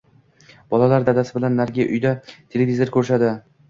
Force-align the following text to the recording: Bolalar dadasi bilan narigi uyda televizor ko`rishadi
Bolalar 0.71 1.05
dadasi 1.11 1.37
bilan 1.37 1.55
narigi 1.61 1.87
uyda 1.93 2.17
televizor 2.35 2.97
ko`rishadi 3.01 3.37